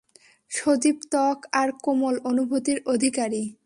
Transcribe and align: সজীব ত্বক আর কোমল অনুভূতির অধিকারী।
সজীব 0.51 0.97
ত্বক 1.11 1.39
আর 1.51 1.69
কোমল 1.83 2.15
অনুভূতির 2.23 2.77
অধিকারী। 2.85 3.43